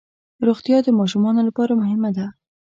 روغتیا 0.47 0.77
د 0.83 0.87
ماشومانو 0.99 1.41
لپاره 1.47 1.79
مهمه 1.81 2.09
ده. 2.17 2.25